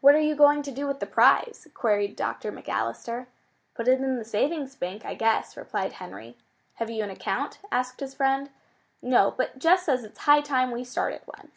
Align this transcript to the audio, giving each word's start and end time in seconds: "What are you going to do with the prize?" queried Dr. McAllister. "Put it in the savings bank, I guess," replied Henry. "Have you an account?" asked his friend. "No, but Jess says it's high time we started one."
"What 0.00 0.14
are 0.14 0.20
you 0.20 0.36
going 0.36 0.62
to 0.62 0.70
do 0.70 0.86
with 0.86 1.00
the 1.00 1.04
prize?" 1.06 1.66
queried 1.74 2.14
Dr. 2.14 2.52
McAllister. 2.52 3.26
"Put 3.74 3.88
it 3.88 3.98
in 4.00 4.14
the 4.16 4.24
savings 4.24 4.76
bank, 4.76 5.04
I 5.04 5.14
guess," 5.14 5.56
replied 5.56 5.94
Henry. 5.94 6.36
"Have 6.74 6.90
you 6.90 7.02
an 7.02 7.10
account?" 7.10 7.58
asked 7.72 7.98
his 7.98 8.14
friend. 8.14 8.50
"No, 9.02 9.32
but 9.36 9.58
Jess 9.58 9.82
says 9.86 10.04
it's 10.04 10.20
high 10.20 10.42
time 10.42 10.70
we 10.70 10.84
started 10.84 11.22
one." 11.24 11.50